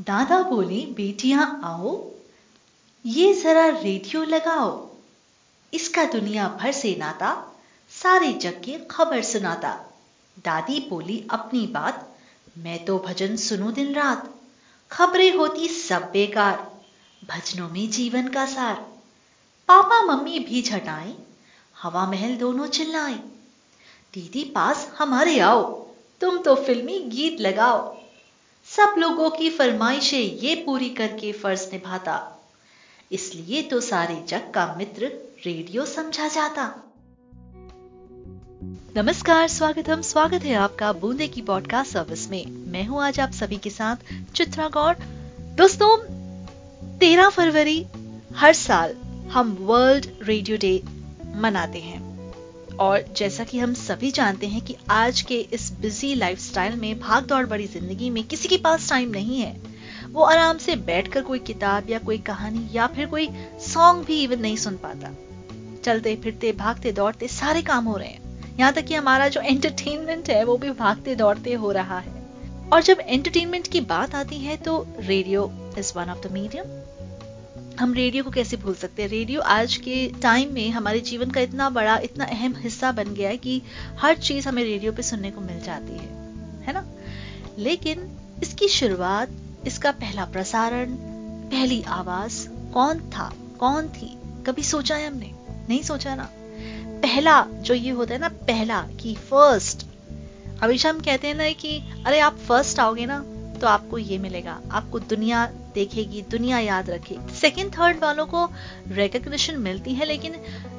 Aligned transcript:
दादा 0.00 0.42
बोले, 0.42 0.86
बेटियाँ, 0.86 1.60
आओ। 1.64 2.10
ये 3.06 3.34
जरा 3.34 3.66
रेडियो 3.66 4.22
लगाओ। 4.22 4.90
इसका 5.74 6.04
दुनिया 6.04 6.48
भर 6.48 6.72
से 6.72 6.96
नाता, 6.96 7.60
सारे 7.90 8.32
जग 8.32 8.62
की 8.64 8.78
खबर 8.90 9.22
सुनाता। 9.22 9.98
दादी 10.38 10.86
बोली, 10.90 11.26
अपनी 11.30 11.66
बात, 11.66 12.18
मैं 12.58 12.84
तो 12.84 12.98
भजन 12.98 13.36
सुनूं 13.36 13.72
दिन 13.72 13.94
रात। 13.94 14.34
खबरें 14.92 15.36
होती 15.36 15.68
सब 15.68 16.02
बेकार, 16.12 16.80
भजनों 17.24 17.68
में 17.68 17.90
जीवन 17.90 18.28
का 18.28 18.46
सार। 18.46 18.74
पापा, 19.68 20.02
मम्मी 20.02 20.38
भी 20.38 20.62
झटाएँ, 20.62 21.26
हवा 21.82 22.10
महल 22.10 22.36
दोनों 22.36 22.66
चिल्लाएँ। 22.66 23.18
दीदी 24.14 24.44
पास, 24.44 24.92
हमारे 24.98 25.38
आओ। 25.38 25.86
तुम 26.20 26.38
तो 26.38 26.54
फिल्मी 26.54 27.00
गीत 27.00 27.40
लगाओ। 27.40 27.99
सब 28.76 28.94
लोगों 28.98 29.30
की 29.30 29.50
फरमाइशें 29.50 30.18
ये 30.18 30.54
पूरी 30.54 30.88
करके 30.88 31.32
फ़र्ज़ 31.32 31.66
निभाता। 31.72 32.44
इसलिए 33.12 33.62
तो 33.62 33.80
सारे 33.80 34.24
जग 34.28 34.52
का 34.54 34.74
मित्र 34.78 35.06
रेडियो 35.46 35.86
समझा 35.86 36.28
जाता। 36.28 36.84
नमस्कार, 38.96 39.48
स्वागतम। 39.48 40.02
स्वागत 40.02 40.42
है 40.42 40.54
आपका 40.54 40.92
बूंदे 40.92 41.28
की 41.28 41.42
पॉडकास्ट 41.42 41.92
सर्विस 41.92 42.30
में। 42.30 42.46
मैं 42.46 42.86
हूँ 42.86 43.02
आज 43.02 43.20
आप 43.20 43.30
सभी 43.30 43.56
के 43.56 43.70
साथ 43.70 43.96
चित्रा 44.34 44.68
गौर। 44.68 44.94
दोस्तों, 45.40 45.96
तेरह 46.98 47.28
फरवरी 47.28 47.86
हर 48.34 48.52
साल 48.52 48.96
हम 49.32 49.56
वर्ल्ड 49.60 50.06
रेडियो 50.22 50.56
डे 50.56 50.82
मनाते 51.34 51.78
हैं। 51.78 51.99
और 52.80 53.04
जैसा 53.16 53.44
कि 53.44 53.58
हम 53.58 53.72
सभी 53.74 54.10
जानते 54.10 54.46
हैं 54.46 54.60
कि 54.60 54.76
आज 54.90 55.20
के 55.22 55.38
इस 55.52 55.70
बिज़ी 55.72 56.14
लाइफस्टाइल 56.14 56.76
में 56.76 57.00
भाग 57.00 57.26
दौड़ 57.26 57.46
बड़ी 57.46 57.66
ज़िंदगी 57.66 58.10
में 58.10 58.22
किसी 58.24 58.48
के 58.48 58.56
पास 58.56 58.88
टाइम 58.90 59.10
नहीं 59.10 59.40
है। 59.40 59.56
वो 60.12 60.22
आराम 60.22 60.58
से 60.58 60.76
बैठकर 60.76 61.22
कोई 61.22 61.38
किताब 61.38 61.90
या 61.90 61.98
कोई 61.98 62.18
कहानी 62.18 62.68
या 62.72 62.86
फिर 62.86 63.06
कोई 63.06 63.28
सॉन्ग 63.60 64.04
भी 64.04 64.22
इवन 64.22 64.40
नहीं 64.40 64.56
सुन 64.56 64.76
पाता। 64.76 65.14
चलते 65.84 66.16
फिरते, 66.16 66.52
भागते 66.52 66.92
दौड़ते 66.92 67.28
सारे 67.28 67.62
काम 67.62 67.84
हो 67.84 67.96
रहे 67.96 68.08
हैं। 68.08 68.58
यहाँ 68.58 68.72
तक 68.72 68.84
कि 68.84 68.94
हमारा 68.94 69.28
जो 69.28 69.40
एंटरटेनमेंट 69.40 70.30
है, 70.30 70.44
वो 70.44 70.56
भी 70.56 70.70
भागते 70.70 71.14
दौड़ते 71.14 71.52
हो 71.52 71.72
रहा 71.72 71.98
है। 71.98 72.18
और 72.72 72.82
जब 72.82 72.98
एंटरटेनमेंट 73.00 73.68
की 73.68 73.80
बात 73.80 74.14
आती 74.14 74.38
है 74.38 74.56
तो 74.56 74.86
radio 74.98 75.50
is 75.78 75.92
one 75.96 76.10
of 76.10 76.26
the 76.28 76.32
medium 76.32 76.64
हम 77.80 77.92
रेडियो 77.94 78.24
को 78.24 78.30
कैसे 78.30 78.56
भूल 78.56 78.74
सकते 78.74 79.02
हैं? 79.02 79.08
रेडियो 79.08 79.40
आज 79.40 79.76
के 79.76 79.94
टाइम 80.22 80.52
में 80.52 80.70
हमारे 80.70 81.00
जीवन 81.00 81.30
का 81.30 81.40
इतना 81.40 81.68
बड़ा, 81.70 81.96
इतना 81.98 82.24
अहम 82.24 82.54
हिस्सा 82.56 82.90
बन 82.92 83.14
गया 83.14 83.28
है 83.28 83.36
कि 83.36 83.62
हर 83.98 84.16
चीज़ 84.18 84.48
हमें 84.48 84.62
रेडियो 84.64 84.92
पे 84.92 85.02
सुनने 85.02 85.30
को 85.30 85.40
मिल 85.40 85.60
जाती 85.60 85.92
है 85.92 86.08
है 86.62 86.72
ना? 86.72 86.84
लेकिन 87.58 88.18
इसकी 88.42 88.68
शुरुआत, 88.68 89.28
इसका 89.66 89.90
पहला 89.92 90.24
प्रसारण, 90.24 90.94
पहली 91.50 91.82
आवाज़ 91.82 92.48
कौन 92.72 93.00
था? 93.10 93.32
कौन 93.60 93.88
थी? 93.88 94.16
कभी 94.46 94.62
सोचा 94.62 94.96
है 94.96 95.06
हमने? 95.06 95.30
नहीं 95.68 95.82
सोचा 95.82 96.14
ना? 96.14 96.28
पहला 97.02 97.40
जो 97.42 97.74
ये 97.74 97.90
होता 97.90 98.14
है 98.14 98.20
ना, 98.20 98.28
पहला 98.28 98.82
कि 99.00 99.14
फ़र्स्ट 99.30 99.86
हमेशा 100.62 100.88
हम 100.88 101.00
कहते 101.00 101.28
हैं 101.28 101.34
ना 101.34 101.48
कि 101.54 101.78
अरे 102.06 102.20
आप 102.20 102.36
फ़र्स्ट 102.38 102.78
आओगे 102.78 103.06
ना 103.06 103.18
तो 103.60 103.66
आपको 103.66 103.98
ये 103.98 104.18
मिलेगा, 104.18 104.60
आपको 104.70 104.98
दुनिया 104.98 105.46
देखेगी, 105.74 106.22
दुनिया 106.22 106.58
याद 106.58 106.90
रखेगी 106.90 107.34
सेकेंड 107.34 107.72
थर्ड 107.72 107.98
वालों 107.98 108.26
को 108.26 108.48
रिकग्निशन 108.88 109.58
मिलती 109.58 109.94
है, 109.94 110.06
लेकिन 110.06 110.34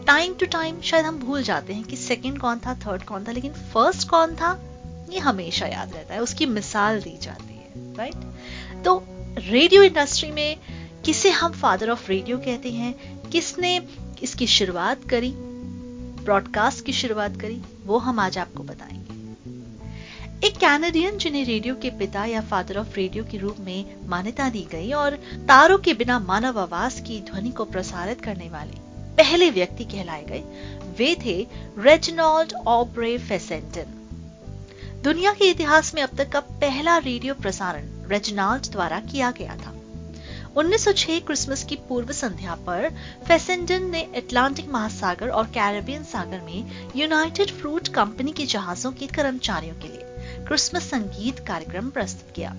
टाइम 0.08 0.34
टू 0.34 0.46
टाइम 0.46 0.82
शायद 0.82 1.06
हम 1.06 1.20
भूल 1.20 1.44
जाते 1.44 1.74
हैं 1.74 1.84
कि 1.84 1.96
सेकेंड 1.96 2.40
कौन 2.40 2.60
था 2.60 2.74
थर्ड 2.76 3.04
कौन 3.04 3.24
था, 3.24 3.32
लेकिन 3.32 3.54
फ़र्स्ट 3.74 4.08
कौन 4.10 4.36
था, 4.36 4.52
ये 5.10 5.20
हमेशा 5.20 5.68
याद 5.68 5.94
रहता 5.94 6.14
है। 6.14 6.22
उसकी 6.22 6.46
मिसाल 6.46 7.02
दी 7.02 7.18
जाती 7.22 7.54
है 7.54 7.96
राइट 7.96 8.84
तो 8.86 9.04
रेडियो 9.38 9.84
इंडस्ट्री 9.84 10.32
में 10.32 10.58
किसे 11.06 11.30
हम 11.30 11.52
फादर 11.52 11.90
ऑफ़ 11.90 12.10
रेडियो 12.10 12.38
कहते 12.38 12.72
हैं? 12.72 13.20
किसने 13.30 13.80
इसकी 14.24 14.48
शुरुआत 14.48 15.04
करी? 15.10 15.32
ब्रॉडकास्ट 16.24 16.86
की 16.86 16.94
शुरुआत 16.94 17.40
करी? 17.42 17.62
वो 17.86 17.98
हम 17.98 18.20
आज 18.20 18.38
आपको 18.38 18.64
बताएँगे। 18.64 19.11
एक 20.44 20.56
कैनेडियन 20.58 21.18
जिन्हें 21.18 21.44
रेडियो 21.46 21.74
के 21.76 21.90
पिता 21.90 22.24
या 22.26 22.40
फादर 22.42 22.78
ऑफ़ 22.78 22.96
रेडियो 22.96 23.24
के 23.24 23.38
रूप 23.38 23.56
में 23.60 24.08
मान्यता 24.10 24.50
दी 24.50 24.62
गई 24.72 24.92
और 24.92 25.16
तारों 25.48 25.78
के 25.78 25.94
बिना 25.94 26.18
मानव 26.20 26.60
आवाज़ 26.60 27.02
की 27.02 27.20
ध्वनि 27.22 27.50
को 27.50 27.66
प्रसारित 27.66 28.22
करने 28.22 28.50
वाले 28.50 28.80
पहले 29.18 29.50
व्यक्ति 29.50 29.84
कहलाए 29.84 30.24
गए। 30.24 30.40
वे 30.98 31.14
थे 31.16 31.36
रेजिनॉल्ड 31.78 32.54
ऑब्रे 32.68 33.18
फेसेंटन 33.18 33.94
दुनिया 35.04 35.34
के 35.34 35.50
इतिहास 35.50 35.94
में 35.96 36.02
अब 36.02 36.18
तक 36.18 36.30
का 36.30 36.40
पहला 36.40 36.98
रेडियो 36.98 37.34
प्रसारण 37.34 37.90
रेजिनाल्ड 38.10 38.72
द्वारा 38.72 39.00
किया 39.00 39.32
गया 39.32 39.56
था। 39.56 39.74
1906 40.58 41.20
क्रिसमस 41.20 41.64
की 41.64 41.76
पूर्व 41.90 42.12
संध्या 42.14 42.56
पर 42.68 42.90
फेसेंडन 43.28 43.90
ने 43.90 44.02
अटलांटिक 44.16 44.70
महासागर 44.70 45.30
और 45.30 45.46
कैरेबियन 45.50 46.04
सागर 46.04 46.42
में 46.42 46.92
यूनाइटेड 46.96 47.52
फ्रूट 47.52 47.88
कंपनी 47.88 48.32
के 48.32 48.46
जहाजों 48.46 48.92
के 48.92 49.08
कर्मचारियों 49.08 49.76
के 49.76 49.88
लिए 49.88 50.11
क्रिसमस 50.52 50.84
संगीत 50.84 51.40
कार्यक्रम 51.40 51.90
प्रस्तुत 51.90 52.36
किया। 52.36 52.56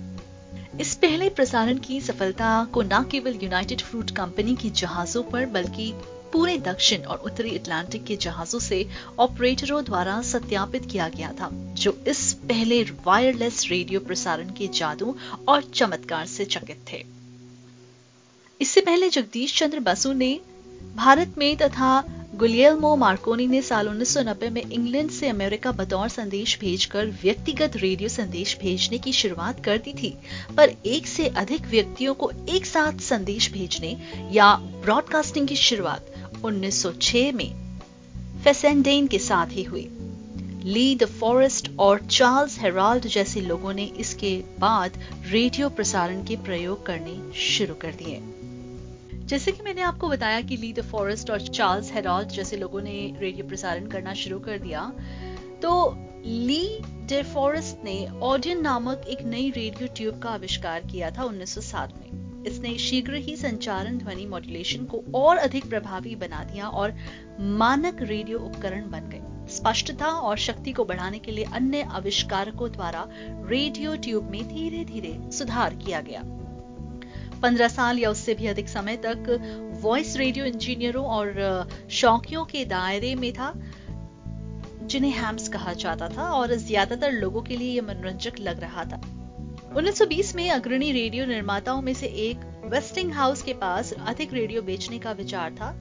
इस 0.79 0.95
पहले 0.95 1.29
प्रसारण 1.29 1.77
की 1.77 2.01
सफलता 2.01 2.67
को 2.73 2.81
न 2.81 3.03
केवल 3.11 3.39
यूनाइटेड 3.43 3.81
फ्रूट 3.81 4.11
कंपनी 4.11 4.55
की 4.55 4.69
जहाजों 4.69 5.23
पर, 5.23 5.45
बल्कि 5.45 5.93
पूरे 6.33 6.57
दक्षिण 6.57 7.01
और 7.01 7.17
उत्तरी 7.17 7.57
अटलांटिक 7.57 8.03
के 8.03 8.15
जहाजों 8.15 8.59
से 8.59 8.89
ऑपरेटरों 9.19 9.83
द्वारा 9.83 10.21
सत्यापित 10.21 10.85
किया 10.91 11.09
गया 11.09 11.31
था, 11.31 11.49
जो 11.53 12.03
इस 12.07 12.33
पहले 12.33 12.83
वायरलेस 12.83 13.67
रेडियो 13.69 13.99
प्रसारण 13.99 14.49
के 14.49 14.67
जादू 14.67 15.15
और 15.47 15.63
चमत्कार 15.63 16.25
से 16.25 16.45
चकित 16.45 16.85
थे। 16.91 17.05
इससे 18.61 18.81
पहले 18.81 19.09
जगदीश 19.09 19.59
चंद्र 19.59 19.79
बसु 19.79 20.13
ने 20.13 20.39
भारत 20.95 21.35
में 21.37 21.57
तथा 21.57 22.12
गुलियल्मो 22.33 22.95
मार्कोनी 22.95 23.47
ने 23.47 23.61
साल 23.61 23.87
1990 23.87 24.49
में 24.49 24.61
इंग्लैंड 24.61 25.09
से 25.11 25.27
अमेरिका 25.29 25.71
बतौर 25.71 26.07
संदेश 26.09 26.59
भेजकर 26.59 27.05
व्यक्तिगत 27.05 27.75
रेडियो 27.75 28.09
संदेश 28.09 28.57
भेजने 28.61 28.97
की 28.97 29.11
शुरुआत 29.11 29.63
कर 29.63 29.77
दी 29.77 29.93
थी। 29.93 30.09
पर 30.57 30.71
एक 30.85 31.07
से 31.07 31.27
अधिक 31.27 31.67
व्यक्तियों 31.67 32.13
को 32.13 32.31
एक 32.49 32.65
साथ 32.65 32.99
संदेश 32.99 33.51
भेजने 33.51 33.97
या 34.31 34.55
ब्रॉडकास्टिंग 34.55 35.47
की 35.47 35.55
शुरुआत 35.55 36.13
1906 36.45 37.31
में 37.31 37.79
फेसेंडेन 38.43 39.07
के 39.07 39.19
साथ 39.19 39.47
ही 39.51 39.63
हुई। 39.63 39.89
ली 40.65 40.95
द 40.95 41.05
फॉरेस्ट 41.05 41.71
और 41.79 42.01
चार्ल्स 42.11 42.59
हेराल्ड 42.59 43.07
जैसे 43.07 43.41
लोगों 43.41 43.73
ने 43.73 43.83
इसके 43.83 44.43
बाद 44.59 44.91
रेडियो 45.27 45.69
प्रसारण 45.69 46.23
के 46.23 46.35
प्रयोग 46.35 46.85
करने 46.85 47.39
शुरू 47.39 47.73
कर 47.73 47.91
दिए। 47.91 48.21
जैसे 49.23 49.51
कि 49.51 49.63
मैंने 49.63 49.81
आपको 49.81 50.07
बताया 50.09 50.41
कि 50.41 50.55
ली 50.57 50.71
द 50.73 50.81
फॉरेस्ट 50.81 51.29
और 51.31 51.41
चार्ल्स 51.41 51.91
हेरॉल्ड 51.93 52.29
जैसे 52.29 52.57
लोगों 52.57 52.81
ने 52.81 52.95
रेडियो 53.19 53.47
प्रसारण 53.47 53.87
करना 53.87 54.13
शुरू 54.13 54.39
कर 54.39 54.57
दिया 54.59 54.91
तो 55.61 55.73
ली 56.25 56.79
डे 57.09 57.21
फॉरेस्ट 57.23 57.83
ने 57.85 57.95
ऑडियन 58.23 58.61
नामक 58.61 59.05
एक 59.07 59.21
नई 59.25 59.49
रेडियो 59.49 59.87
ट्यूब 59.87 60.19
का 60.19 60.29
आविष्कार 60.29 60.81
किया 60.81 61.11
था 61.11 61.23
1907 61.23 61.93
में। 61.93 62.43
इसने 62.47 62.77
शीघ्र 62.77 63.15
ही 63.15 63.35
संचारण 63.35 63.97
ध्वनि 63.97 64.25
मॉड्यूलेशन 64.25 64.85
को 64.85 65.03
और 65.15 65.37
अधिक 65.37 65.69
प्रभावी 65.69 66.15
बना 66.15 66.43
दिया 66.43 66.67
और 66.67 66.93
मानक 67.39 68.01
रेडियो 68.01 68.39
उपकरण 68.39 68.89
बन 68.89 69.09
गए। 69.09 69.47
स्पष्टता 69.55 70.07
और 70.07 70.37
शक्ति 70.37 70.71
को 70.71 70.85
बढ़ाने 70.85 71.19
के 71.19 71.31
लिए 71.31 71.45
अन्य 71.53 71.81
आविष्कारकों 71.91 72.71
द्वारा 72.71 73.07
रेडियो 73.49 73.95
ट्यूब 73.95 74.29
में 74.31 74.43
धीरे 74.47 74.83
धीरे 74.85 75.17
सुधार 75.31 75.75
किया 75.75 76.01
गया। 76.01 76.21
पंद्रह 77.43 77.67
साल 77.69 77.99
या 77.99 78.09
उससे 78.09 78.33
भी 78.33 78.47
अधिक 78.47 78.69
समय 78.69 78.97
तक 79.05 79.29
वॉइस 79.81 80.15
रेडियो 80.17 80.45
इंजीनियरों 80.45 81.05
और 81.07 81.67
शौकियों 81.91 82.43
के 82.45 82.65
दायरे 82.67 83.13
में 83.15 83.31
था, 83.33 83.53
जिन्हें 84.83 85.11
हैम्स 85.13 85.47
कहा 85.49 85.73
जाता 85.75 86.09
था 86.09 86.29
और 86.31 86.53
ज़्यादातर 86.55 87.11
लोगों 87.13 87.41
के 87.41 87.57
लिए 87.57 87.71
यह 87.71 87.81
मनोरंजक 87.83 88.39
लग 88.39 88.59
रहा 88.59 88.83
था। 88.85 89.01
1920 89.73 90.35
में 90.35 90.49
अग्रणी 90.51 90.91
रेडियो 90.91 91.25
निर्माताओं 91.25 91.81
में 91.81 91.93
से 91.93 92.07
एक 92.25 92.45
वेस्टिंग 92.65 93.11
हाउस 93.13 93.41
के 93.43 93.53
पास 93.61 93.93
अधिक 93.93 94.33
रेडियो 94.33 94.61
बेचने 94.61 94.99
का 94.99 95.11
विचार 95.13 95.53
था। 95.53 95.71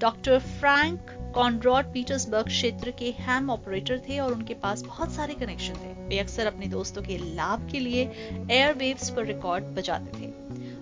डॉक्टर 0.00 0.38
फ्रैंक 0.38 1.10
कॉन्ड्रॉड 1.34 1.92
पीटर्सबर्ग 1.92 2.46
क्षेत्र 2.46 2.90
के 2.98 3.10
हैम 3.18 3.50
ऑपरेटर 3.50 3.98
थे 4.08 4.18
और 4.18 4.32
उनके 4.32 4.54
पास 4.62 4.82
बहुत 4.82 5.12
सारे 5.12 5.34
कनेक्शन 5.34 5.74
थे। 5.74 5.92
वे 6.08 6.18
अक्सर 6.18 6.46
अपने 6.46 6.66
दोस्तों 6.68 7.02
के 7.02 7.18
लाभ 7.34 7.68
के 7.72 7.80
लिए 7.80 8.04
एयरवेव्स 8.50 9.10
पर 9.10 9.26
रिकॉर्ड 9.26 9.64
बजाते 9.76 10.20
थे। 10.20 10.27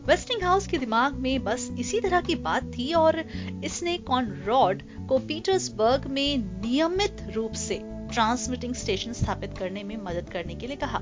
वेस्टिंग 0.06 0.42
हाउस 0.42 0.66
के 0.66 0.78
दिमाग 0.78 1.14
में 1.14 1.44
बस 1.44 1.68
इसी 1.78 2.00
तरह 2.00 2.20
की 2.20 2.34
बात 2.34 2.64
थी 2.64 2.92
और 2.94 3.18
इसने 3.64 3.96
कॉनरॉड 3.98 4.82
को 5.08 5.18
पीटर्सबर्ग 5.18 6.06
में 6.06 6.36
नियमित 6.36 7.22
रूप 7.34 7.52
से 7.52 7.78
ट्रांसमिटिंग 8.12 8.74
स्टेशन 8.74 9.12
स्थापित 9.12 9.58
करने 9.58 9.82
में 9.82 9.96
मदद 9.96 10.30
करने 10.30 10.54
के 10.54 10.66
लिए 10.66 10.76
कहा। 10.76 11.00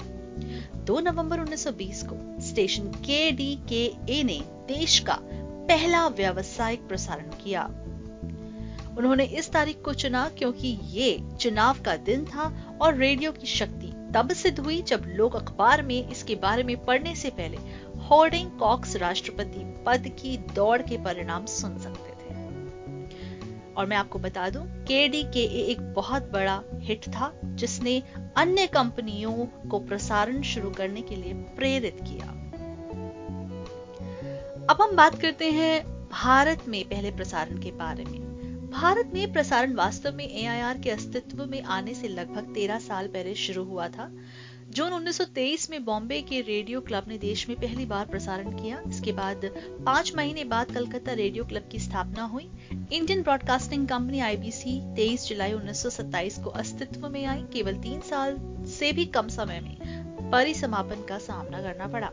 2 0.85 1.01
नवंबर 1.01 1.45
1920 1.45 2.03
को 2.03 2.41
स्टेशन 2.41 2.83
के 3.07 3.31
डी 3.31 3.55
के 3.69 3.85
ए 4.13 4.23
ने 4.23 4.41
देश 4.69 4.99
का 5.01 5.19
पहला 5.69 6.07
व्यावसायिक 6.09 6.89
प्रसारण 6.89 7.29
किया। 7.45 7.65
उन्होंने 8.99 9.25
इस 9.25 9.53
तारीख 9.53 9.83
को 9.85 9.95
चुना 9.95 10.29
क्योंकि 10.39 10.79
ये 10.91 11.19
चुनाव 11.41 11.83
का 11.85 11.97
दिन 11.97 12.25
था 12.25 12.53
और 12.83 12.97
रेडियो 12.97 13.33
की 13.33 13.47
शक्ति 13.47 13.93
तब 14.15 14.33
सिद्ध 14.33 14.59
हुई 14.61 14.83
जब 14.83 15.03
लोग 15.07 15.35
अखबार 15.35 15.83
में 15.83 16.09
इसके 16.09 16.35
बारे 16.35 16.63
में 16.63 16.77
पढ़ने 16.85 17.15
से 17.15 17.31
पहले 17.31 17.59
होर्डिंग 18.11 18.51
कॉक्स 18.51 18.97
राष्ट्रपति 18.97 19.83
पद 19.87 20.09
की 20.09 20.37
दौड़ 20.37 20.83
के 20.83 21.05
परिणाम 21.05 21.47
सुन 21.47 21.79
सकते 21.79 22.11
थे। 22.11 22.35
और 23.75 23.87
मैं 23.87 23.97
आपको 23.97 24.19
बता 24.19 24.51
दूँ 24.51 24.67
के 24.67 25.23
के 25.23 25.41
एक 25.41 25.81
बहुत 25.81 26.31
बड़ा 26.33 26.63
हिट 26.75 27.09
था, 27.09 27.41
जिसने 27.45 28.03
अन्य 28.37 28.67
कंपनियों 28.67 29.47
को 29.69 29.79
प्रसारण 29.79 30.43
शुरू 30.43 30.71
करने 30.71 31.01
के 31.01 31.17
लिए 31.17 31.35
प्रेरित 31.35 31.97
किया। 32.03 32.27
अब 34.71 34.83
हम 34.83 34.97
बात 34.97 35.21
करते 35.21 35.51
हैं 35.51 35.85
भारत 36.09 36.65
में 36.69 36.85
पहले 36.85 37.11
प्रसारण 37.11 37.59
के 37.59 37.71
बारे 37.71 38.05
में। 38.05 38.25
भारत 38.71 39.11
में 39.15 39.33
प्रसारण 39.33 39.75
वास्तव 39.75 40.15
में 40.15 40.29
एआईआर 40.29 40.79
के 40.79 40.91
अस्तित्व 40.91 41.47
में 41.47 41.63
आने 41.63 41.95
से 41.95 42.09
लगभग 42.09 42.55
तेरह 42.55 42.79
साल 42.79 43.07
पहले 43.07 43.35
शुरू 43.35 43.65
हुआ 43.65 43.89
था। 43.89 44.13
जून 44.71 44.93
1923 44.93 45.71
में 45.71 45.85
बॉम्बे 45.85 46.23
के 46.23 46.41
रेडियो 46.41 46.81
क्लब 46.81 47.05
ने 47.09 47.19
देश 47.19 47.49
में 47.49 47.61
पहली 47.61 47.85
बार 47.85 48.07
प्रसारण 48.07 48.51
किया। 48.51 48.83
इसके 48.89 49.13
बाद 49.13 49.41
पाँच 49.87 50.15
महीने 50.17 50.45
बाद 50.45 50.71
कलकत्ता 50.71 51.13
रेडियो 51.13 51.45
क्लब 51.45 51.69
की 51.73 51.79
स्थापना 51.79 52.23
हुई। 52.23 52.51
इंडियन 52.93 53.23
ब्रॉडकास्टिंग 53.23 53.89
कंपनी 53.89 54.21
आईबीसी 54.21 54.95
23 54.95 55.29
जुलाई 55.29 55.53
1927 55.53 56.39
को 56.39 56.51
अस्तित्व 56.51 57.09
में 57.09 57.25
आई। 57.25 57.45
केवल 57.53 57.75
तीन 57.75 58.01
साल 58.01 58.39
से 58.67 58.93
भी 58.93 59.07
कम 59.07 59.29
समय 59.29 59.61
में 59.61 59.77
परिसमापन 60.31 61.05
का 61.05 61.19
सामना 61.19 61.63
करना 61.63 61.87
पड़ा। 61.87 62.11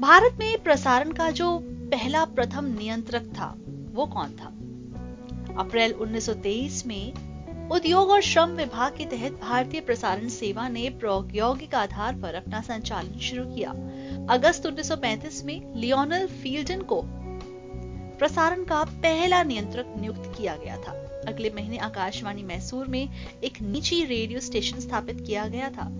भारत 0.00 0.36
में 0.38 0.62
प्रसारण 0.62 1.12
का 1.12 1.30
जो 1.30 1.60
पहला 1.64 2.24
प्रथम 2.24 2.64
नियंत्रक 2.64 3.22
था, 3.22 3.56
वो 3.92 4.06
कौन 4.06 4.30
था? 4.30 4.46
अप्रैल 5.62 5.92
1923 5.92 6.86
में 6.86 7.31
उद्योग 7.70 8.10
और 8.10 8.20
श्रम 8.20 8.50
विभाग 8.50 8.96
के 8.96 9.04
तहत 9.04 9.32
भारतीय 9.32 9.80
प्रसारण 9.80 10.28
सेवा 10.28 10.68
ने 10.68 10.90
प्रौद्योगिक 10.90 11.74
आधार 11.74 12.14
पर 12.14 12.34
अपना 12.34 12.60
संचालन 12.60 13.18
शुरू 13.18 13.44
किया। 13.44 13.70
अगस्त 14.30 14.66
1935 14.66 15.44
में 15.44 15.74
लियोनल 15.76 16.26
फील्डन 16.26 16.82
को 16.82 17.02
प्रसारण 18.18 18.64
का 18.64 18.82
पहला 18.84 19.42
नियंत्रक 19.42 19.94
नियुक्त 20.00 20.32
किया 20.38 20.56
गया 20.56 20.76
था। 20.76 20.92
अगले 21.28 21.50
महीने 21.50 21.78
आकाशवाणी 21.78 22.42
मैसूर 22.42 22.86
में 22.86 23.08
एक 23.44 23.62
निजी 23.62 24.04
रेडियो 24.04 24.40
स्टेशन 24.40 24.80
स्थापित 24.80 25.20
किया 25.20 25.46
गया 25.46 25.70
था। 25.70 25.90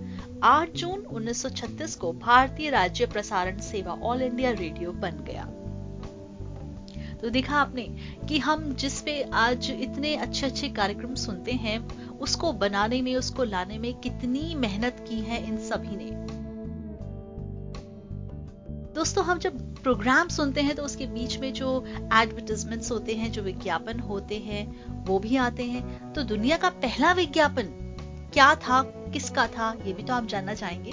8 0.42 0.74
जून 0.74 1.06
1936 1.10 1.94
को 1.94 2.12
भारतीय 2.12 2.70
राज्य 2.70 3.06
प्रसारण 3.06 3.58
सेवा 3.60 3.92
ऑल 3.92 4.22
इंडिया 4.22 4.50
रेडियो 4.50 4.92
बन 4.92 5.10
गया। 5.10 5.48
तो 7.22 7.30
देखा 7.30 7.56
आपने 7.56 7.82
कि 8.28 8.38
हम 8.38 8.72
जिस 8.74 9.00
पे 9.00 9.22
आज 9.22 9.70
इतने 9.70 10.16
अच्छे 10.16 10.46
अच्छे 10.46 10.68
कार्यक्रम 10.68 11.14
सुनते 11.14 11.52
हैं, 11.52 11.78
उसको 12.18 12.52
बनाने 12.52 13.02
में, 13.02 13.16
उसको 13.16 13.44
लाने 13.44 13.78
में 13.78 13.94
कितनी 13.94 14.54
मेहनत 14.54 15.04
की 15.08 15.20
है 15.20 15.46
इन 15.48 15.58
सभी 15.58 15.96
ने। 15.96 16.10
दोस्तों, 18.94 19.24
हम 19.24 19.38
जब 19.38 19.82
प्रोग्राम 19.82 20.28
सुनते 20.28 20.60
हैं 20.60 20.74
तो 20.76 20.82
उसके 20.82 21.06
बीच 21.06 21.38
में 21.38 21.52
जो 21.52 21.84
एडवर्टाइजमेंट्स 22.14 22.90
होते 22.90 23.14
हैं, 23.14 23.32
जो 23.32 23.42
विज्ञापन 23.42 24.00
होते 24.00 24.38
हैं, 24.38 24.86
वो 25.04 25.18
भी 25.18 25.36
आते 25.36 25.64
हैं। 25.64 26.12
तो 26.12 26.22
दुनिया 26.22 26.56
का 26.56 26.68
पहला 26.68 27.12
विज्ञापन 27.12 27.62
क्या 28.32 28.54
था, 28.54 28.82
किसका 29.12 29.46
था, 29.46 29.74
ये 29.86 29.92
भी 29.92 30.02
तो 30.02 30.14
आप 30.14 30.26
जानना 30.26 30.54
चाहेंगे। 30.54 30.92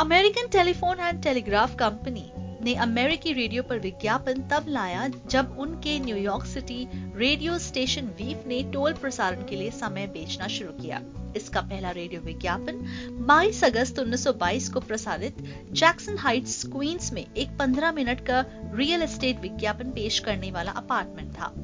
American 0.00 0.48
telephone 0.48 1.00
and 1.00 1.22
telegraph 1.22 1.74
company 1.74 2.32
ने 2.64 2.74
अमेरिकी 2.74 3.32
रेडियो 3.32 3.62
पर 3.62 3.78
विज्ञापन 3.78 4.42
तब 4.50 4.66
लाया 4.68 5.08
जब 5.30 5.56
उनके 5.58 5.98
New York 6.00 6.44
city 6.44 6.88
radio 7.16 7.58
station 7.58 8.06
weave 8.06 8.44
ने 8.46 8.62
टोल 8.62 8.92
प्रसारण 8.92 9.44
के 9.44 9.56
लिए 9.56 9.70
समय 9.70 10.06
बेचना 10.06 10.46
शुरू 10.46 10.72
किया। 10.72 11.00
इसका 11.36 11.60
पहला 11.60 11.90
रेडियो 11.90 12.20
विज्ञापन 12.20 12.84
22 13.28 13.64
अगस्त 13.64 13.98
1922 13.98 14.68
को 14.68 14.80
प्रसारित 14.80 15.36
जैक्सन 15.72 16.18
हाइट्स, 16.18 16.64
क्वींस 16.64 17.12
में 17.12 17.26
एक 17.36 17.56
15 17.58 17.92
मिनट 17.92 18.20
का 18.20 18.44
रियल 18.74 19.02
एस्टेट 19.02 19.40
विज्ञापन 19.40 19.90
पेश 19.90 20.18
करने 20.18 20.50
वाला 20.50 20.72
अपार्टमेंट 20.72 21.32
था। 21.32 21.54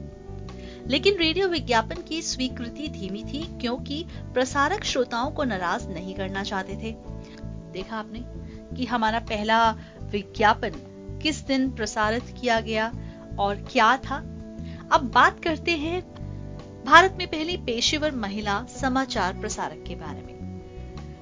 लेकिन 0.87 1.17
रेडियो 1.17 1.49
विज्ञापन 1.49 2.03
की 2.09 2.23
स्वीकृति 2.23 2.89
धीमी 2.89 3.25
थी 3.25 3.59
क्योंकि 3.61 4.05
प्रसारक 4.35 4.85
श्रोताओं 4.85 5.31
को 5.31 5.45
नाराज़ 5.45 5.89
नहीं 5.89 6.15
करना 6.15 6.43
चाहते 6.43 6.77
थे। 6.77 6.97
देखा 7.73 7.97
आपने 7.97 8.25
कि 8.77 8.85
हमारा 8.85 9.19
पहला 9.19 9.79
विज्ञापन 10.11 10.71
किस 11.23 11.47
दिन 11.47 11.71
प्रसारित 11.71 12.35
किया 12.41 12.61
गया 12.61 12.93
और 13.39 13.55
क्या 13.55 13.97
था? 13.97 14.17
अब 14.93 15.11
बात 15.15 15.45
करते 15.45 15.71
हैं 15.71 16.03
भारत 16.85 17.15
में 17.19 17.29
पहली 17.29 17.57
पेशेवर 17.57 18.13
महिला 18.13 18.65
समाचार 18.65 19.33
प्रसारक 19.33 19.85
के 19.89 19.95
बारे 19.95 20.21
में। 20.21 20.39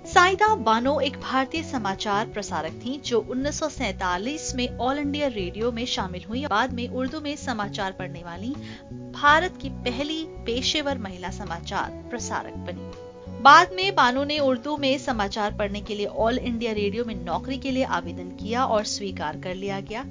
साइदा 0.06 0.54
बानो 0.54 1.00
एक 1.00 1.20
भारतीय 1.20 1.62
समाचार 1.62 2.26
प्रसारक 2.26 2.72
थी, 2.72 3.00
जो 3.00 3.20
1947 3.20 4.54
में 4.54 4.78
ऑल 4.78 4.98
इंडिया 4.98 5.28
रेडियो 5.28 5.72
में 5.72 5.86
शामिल 5.86 6.24
हुई। 6.28 6.46
बाद 6.46 6.72
में 6.72 6.88
उर्दू 6.88 7.20
में 7.20 7.36
समाचार 7.36 7.92
पढ़ने 7.92 8.22
वाली। 8.24 8.50
भारत 8.92 9.58
की 9.62 9.68
पहली 9.68 10.24
पेशेवर 10.28 10.98
महिला 10.98 11.30
समाचार 11.30 11.90
प्रसारक 12.10 12.54
बनी। 12.54 13.05
बाद 13.46 13.72
में 13.72 13.94
बानो 13.94 14.24
ने 14.24 14.38
उर्दू 14.38 14.76
में 14.76 14.98
समाचार 14.98 15.54
पढ़ने 15.54 15.80
के 15.80 15.94
लिए 15.94 16.06
ऑल 16.06 16.38
इंडिया 16.38 16.72
रेडियो 16.72 17.04
में 17.04 17.24
नौकरी 17.24 17.58
के 17.58 17.70
लिए 17.70 17.84
आवेदन 17.84 18.28
किया 18.30 18.64
और 18.64 18.84
स्वीकार 18.84 19.40
कर 19.40 19.54
लिया 19.54 19.80
गया। 19.80 20.04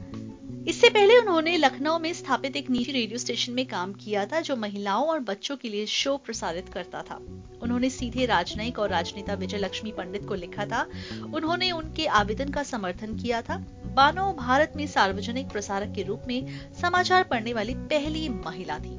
इससे 0.67 0.89
पहले 0.89 1.17
उन्होंने 1.19 1.57
लखनऊ 1.57 1.99
में 1.99 2.13
स्थापित 2.13 2.55
एक 2.55 2.69
निजी 2.69 2.91
रेडियो 2.91 3.17
स्टेशन 3.17 3.53
में 3.53 3.65
काम 3.65 3.93
किया 3.93 4.25
था, 4.25 4.41
जो 4.41 4.55
महिलाओं 4.55 5.07
और 5.07 5.19
बच्चों 5.19 5.57
के 5.57 5.69
लिए 5.69 5.85
शो 5.85 6.17
प्रसारित 6.17 6.69
करता 6.69 7.01
था। 7.01 7.15
उन्होंने 7.61 7.89
सीधे 7.89 8.25
राजनयिक 8.25 8.79
और 8.79 8.89
राजनेता 8.89 9.33
विजय 9.33 9.57
लक्ष्मी 9.57 9.91
पंडित 9.91 10.27
को 10.27 10.35
लिखा 10.35 10.65
था। 10.65 10.87
उन्होंने 11.33 11.71
उनके 11.71 12.05
आवेदन 12.05 12.49
का 12.49 12.63
समर्थन 12.63 13.17
किया 13.17 13.41
था। 13.41 13.57
बानो 13.95 14.33
भारत 14.33 14.73
में 14.75 14.87
सार्वजनिक 14.87 15.49
प्रसारक 15.49 15.93
के 15.95 16.03
रूप 16.03 16.21
में 16.27 16.47
समाचार 16.81 17.23
पढ़ने 17.23 17.53
वाली 17.53 17.75
पहली 17.75 18.29
महिला 18.29 18.79
थी। 18.79 18.97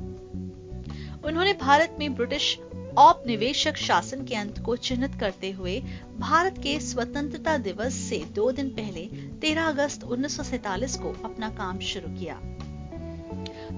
उन्होंने 1.25 1.53
भारत 1.53 1.97
में 1.99 2.15
ब्रिटिश 2.15 2.59
औपनिवेशक 2.99 3.77
शासन 3.77 4.25
के 4.25 4.35
अंत 4.35 4.59
को 4.59 4.77
चिन्हित 4.77 5.15
करते 5.21 5.51
हुए 5.51 5.83
भारत 6.19 6.59
के 6.59 6.81
स्वतंत्रता 6.81 7.57
दिवस 7.59 7.95
से 7.95 8.19
दो 8.35 8.53
दिन 8.53 8.69
पहले 8.69 9.07
13 9.41 9.69
अगस्त 9.69 10.05
उन्नीस 10.05 10.97
को 10.97 11.13
अपना 11.25 11.49
काम 11.49 11.79
शुरू 11.79 12.19
किया। 12.19 12.35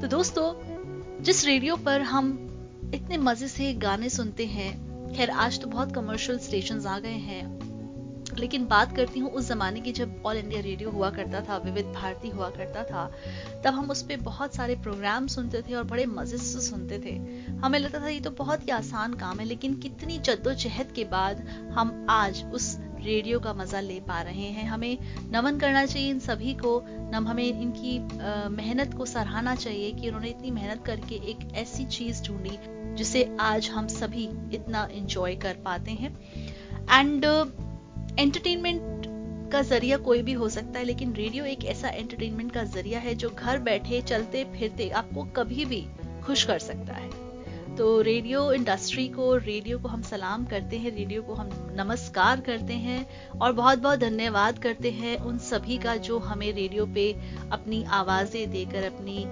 तो 0.00 0.06
दोस्तों, 0.06 0.52
जिस 1.22 1.44
रेडियो 1.44 1.76
पर 1.76 2.00
हम 2.00 2.32
इतने 2.94 3.16
मज़े 3.16 3.48
से 3.48 3.72
गाने 3.74 4.08
सुनते 4.08 4.46
हैं, 4.46 4.88
खैर, 5.14 5.30
आज 5.30 5.60
तो 5.60 5.66
बहुत 5.66 5.94
कमर्शियल 5.94 6.38
स्टेशन 6.38 6.86
आ 6.86 6.98
गए 6.98 7.08
हैं। 7.08 7.67
लेकिन 8.38 8.66
बात 8.66 8.96
करती 8.96 9.20
हूँ 9.20 9.30
उस 9.30 9.48
जमाने 9.48 9.80
की 9.80 9.92
जब 9.92 10.22
ऑल 10.26 10.36
इंडिया 10.36 10.60
रेडियो 10.60 10.90
हुआ 10.90 11.10
करता 11.10 11.40
था, 11.40 11.56
विविध 11.58 11.86
भारती 11.94 12.28
हुआ 12.28 12.50
करता 12.50 12.84
था, 12.84 13.10
तब 13.64 13.74
हम 13.74 13.90
उस 13.90 14.02
पर 14.02 14.20
बहुत 14.22 14.54
सारे 14.54 14.76
प्रोग्राम 14.82 15.26
सुनते 15.26 15.62
थे 15.62 15.74
और 15.74 15.84
बड़े 15.84 16.06
मज़े 16.08 16.38
से 16.38 16.60
सुनते 16.60 16.98
थे। 16.98 17.16
हमें 17.58 17.78
लगता 17.78 18.00
था 18.00 18.08
ये 18.08 18.20
तो 18.20 18.30
बहुत 18.38 18.66
ही 18.66 18.72
आसान 18.72 19.14
काम 19.14 19.38
है, 19.40 19.46
लेकिन 19.46 19.74
कितनी 19.78 20.18
जद्दोजहद 20.20 20.92
के 20.92 21.04
बाद 21.06 21.46
हम 21.74 22.06
आज 22.10 22.44
उस 22.54 22.76
रेडियो 23.00 23.38
का 23.40 23.52
मज़ा 23.54 23.80
ले 23.80 23.98
पा 24.00 24.20
रहे 24.22 24.46
हैं। 24.52 24.64
हमें 24.68 24.98
नमन 25.32 25.58
करना 25.58 25.84
चाहिए 25.86 26.10
इन 26.10 26.18
सभी 26.18 26.54
को, 26.54 26.80
नम, 27.12 27.26
हमें 27.28 27.44
इनकी 27.44 27.98
मेहनत 28.52 28.94
को 28.94 29.06
सराहना 29.06 29.54
चाहिए 29.54 29.92
कि 29.92 30.08
उन्होंने 30.08 30.28
इतनी 30.28 30.50
मेहनत 30.50 30.84
करके 30.86 31.14
एक 31.30 31.48
ऐसी 31.56 31.84
चीज़ 31.86 32.22
ढूंढी 32.24 32.58
जिसे 32.96 33.22
आज 33.40 33.68
हम 33.68 33.86
सभी 33.88 34.24
इतना 34.54 34.88
एंजॉय 34.92 35.34
कर 35.36 35.56
पाते 35.64 35.90
हैं। 35.92 36.12
एंड 36.90 37.24
एंटरटेनमेंट 38.18 39.04
का 39.52 39.60
ज़रिया 39.62 39.96
कोई 39.96 40.22
भी 40.22 40.32
हो 40.32 40.48
सकता 40.48 40.78
है, 40.78 40.84
लेकिन 40.84 41.12
रेडियो 41.14 41.44
एक 41.44 41.64
ऐसा 41.64 41.88
एंटरटेनमेंट 41.88 42.50
का 42.52 42.62
ज़रिया 42.64 42.98
है 42.98 43.14
जो 43.14 43.28
घर 43.30 43.58
बैठे, 43.58 44.00
चलते 44.02 44.42
फिरते 44.54 44.88
आपको 44.90 45.24
कभी 45.36 45.64
भी 45.64 45.80
खुश 46.24 46.42
कर 46.44 46.58
सकता 46.58 46.94
है। 46.94 47.76
तो 47.76 48.00
रेडियो 48.00 48.52
इंडस्ट्री 48.52 49.06
को 49.08 49.36
रेडियो 49.36 49.78
को 49.78 49.88
हम 49.88 50.02
सलाम 50.02 50.44
करते 50.44 50.78
हैं 50.78 50.90
रेडियो 50.96 51.22
को 51.22 51.34
हम 51.34 51.50
नमस्कार 51.76 52.40
करते 52.40 52.74
हैं 52.76 53.06
और 53.38 53.52
बहुत 53.52 53.78
बहुत 53.78 53.98
धन्यवाद 53.98 54.58
करते 54.58 54.90
हैं 54.90 55.16
उन 55.18 55.38
सभी 55.38 55.78
का 55.78 55.96
जो 56.08 56.18
हमें 56.18 56.52
रेडियो 56.52 56.86
पे 56.86 57.12
अपनी 57.52 57.82
आवाज़ें 57.92 58.50
देकर, 58.50 58.84
अपनी 58.84 59.24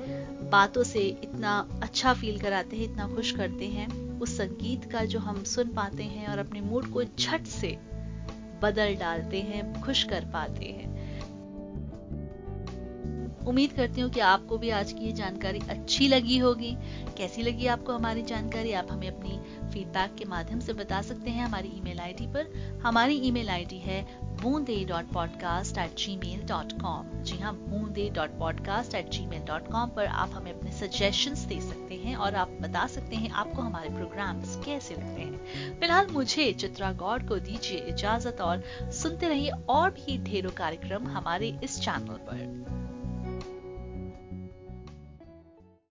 बातों 0.50 0.82
से 0.82 1.00
इतना 1.00 1.58
अच्छा 1.82 2.14
फील 2.14 2.38
कराते 2.38 2.76
हैं, 2.76 2.84
इतना 2.84 3.08
खुश 3.08 3.30
करते 3.32 3.66
हैं। 3.66 3.88
उस 4.20 4.36
संगीत 4.38 4.90
का 4.92 5.04
जो 5.04 5.18
हम 5.18 5.42
सुन 5.46 5.74
पाते 5.74 6.02
हैं 6.04 6.26
और 6.28 6.38
अपने 6.38 6.60
मूड 6.60 6.90
को 6.92 7.04
झट 7.04 7.46
से 7.50 7.76
बदल 8.62 8.96
डालते 8.96 9.40
हैं, 9.40 9.82
खुश 9.82 10.04
कर 10.04 10.24
पाते 10.24 10.64
हैं। 10.64 10.96
उम्मीद 13.46 13.72
करती 13.72 14.00
हूँ 14.00 14.10
कि 14.10 14.20
आपको 14.20 14.58
भी 14.58 14.70
आज 14.70 14.92
की 14.92 15.04
ये 15.04 15.12
जानकारी 15.12 15.58
अच्छी 15.70 16.08
लगी 16.08 16.38
होगी। 16.38 16.76
कैसी 17.16 17.42
लगी 17.42 17.66
आपको 17.66 17.92
हमारी 17.92 18.22
जानकारी? 18.22 18.72
आप 18.72 18.86
हमें 18.90 19.08
अपनी 19.08 19.40
फीडबैक 19.68 20.14
के 20.14 20.24
माध्यम 20.24 20.60
से 20.60 20.72
बता 20.72 21.02
सकते 21.02 21.30
हैं 21.30 21.44
हमारी 21.44 21.68
ईमेल 21.68 22.00
आईडी 22.00 22.26
पर। 22.26 22.46
हमारी 22.84 23.14
ईमेल 23.14 23.48
आईडी 23.48 23.78
है 23.78 24.25
Boonde 24.42 24.84
dot 24.84 25.04
podcast 25.12 25.78
at 25.78 25.96
Gmail 26.16 26.46
dot 26.46 26.72
com 26.72 27.22
जी 27.22 27.38
हाँ 27.38 27.54
Boonde 27.54 28.10
dot 28.10 28.38
podcast 28.38 28.94
at 28.94 29.08
Gmail 29.26 29.42
dot 29.42 29.70
com 29.72 29.88
पर 29.88 30.06
आप 30.06 30.30
हमें 30.32 30.52
अपने 30.52 30.72
सजेशंस 30.72 31.38
दे 31.38 31.60
सकते 31.60 31.94
हैं 31.94 32.16
और 32.16 32.34
आप 32.34 32.50
बता 32.60 32.86
सकते 32.86 33.16
हैं 33.16 33.30
आपको 33.30 33.62
हमारे 33.62 33.88
प्रोग्राम्स 33.88 34.56
कैसे 34.64 34.94
लगते 34.94 35.22
हैं। 35.22 35.80
फ़िलहाल 35.80 36.06
मुझे 36.06 36.52
चित्रा 36.52 36.92
गौड़ 36.92 37.22
को 37.22 37.38
दीजिए 37.38 37.78
इजाज़त 37.78 38.40
और 38.40 38.62
सुनते 38.82 39.28
रहिए 39.28 39.50
और 39.68 39.90
भी 39.90 40.18
ढेरों 40.24 40.50
कार्यक्रम 40.50 41.06
हमारे 41.06 41.58
इस 41.64 41.80
चैनल 41.80 42.18
पर। 42.28 42.75